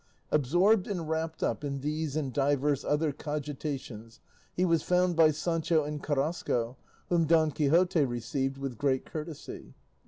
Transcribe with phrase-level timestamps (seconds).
[0.31, 4.19] Absorbed and wrapped up in these and divers other cogitations,
[4.51, 6.75] he was found by Sancho and Carrasco,
[7.09, 9.75] whom Don Quixote received with great courtesy.